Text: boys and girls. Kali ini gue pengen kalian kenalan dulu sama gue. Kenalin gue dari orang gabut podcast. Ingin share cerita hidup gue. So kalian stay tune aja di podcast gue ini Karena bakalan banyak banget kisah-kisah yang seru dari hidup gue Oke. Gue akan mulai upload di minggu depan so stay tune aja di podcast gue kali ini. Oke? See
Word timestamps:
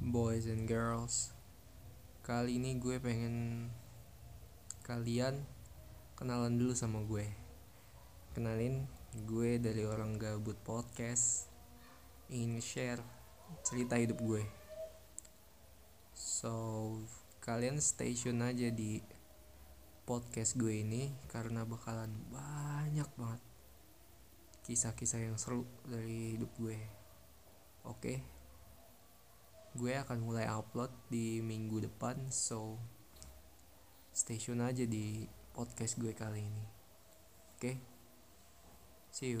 boys 0.00 0.48
and 0.48 0.64
girls. 0.64 1.36
Kali 2.24 2.56
ini 2.56 2.80
gue 2.80 2.96
pengen 2.96 3.68
kalian 4.80 5.44
kenalan 6.16 6.56
dulu 6.56 6.72
sama 6.72 7.04
gue. 7.04 7.28
Kenalin 8.32 8.88
gue 9.28 9.60
dari 9.60 9.84
orang 9.84 10.16
gabut 10.16 10.56
podcast. 10.64 11.52
Ingin 12.32 12.64
share 12.64 13.04
cerita 13.60 14.00
hidup 14.00 14.16
gue. 14.24 14.40
So 16.16 16.96
kalian 17.44 17.76
stay 17.76 18.16
tune 18.16 18.40
aja 18.40 18.72
di 18.72 19.04
podcast 20.08 20.56
gue 20.56 20.80
ini 20.80 21.12
Karena 21.28 21.68
bakalan 21.68 22.08
banyak 22.32 23.08
banget 23.20 23.44
kisah-kisah 24.64 25.28
yang 25.28 25.36
seru 25.36 25.68
dari 25.84 26.40
hidup 26.40 26.48
gue 26.56 27.03
Oke. 28.04 28.20
Gue 29.80 29.96
akan 29.96 30.28
mulai 30.28 30.44
upload 30.44 30.92
di 31.08 31.40
minggu 31.40 31.88
depan 31.88 32.28
so 32.28 32.76
stay 34.12 34.36
tune 34.36 34.60
aja 34.60 34.84
di 34.84 35.24
podcast 35.56 35.96
gue 35.96 36.12
kali 36.12 36.44
ini. 36.44 36.64
Oke? 37.56 37.72
See 39.08 39.40